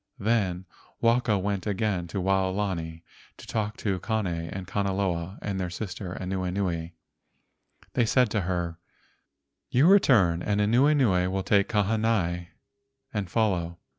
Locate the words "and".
4.25-4.65, 5.43-5.59, 10.41-10.59, 13.13-13.29